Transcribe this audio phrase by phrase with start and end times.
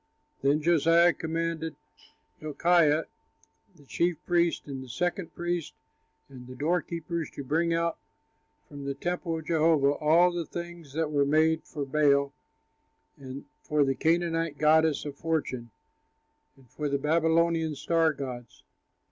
[0.41, 1.75] Then Josiah commanded
[2.39, 3.03] Hilkiah,
[3.75, 5.75] the chief priest, and the second priest
[6.27, 7.99] and the doorkeepers to bring out
[8.67, 12.33] from the temple of Jehovah all the things that were made for Baal
[13.15, 15.69] and for the Canaanite goddess of fortune,
[16.55, 18.63] and for the Babylonian star gods.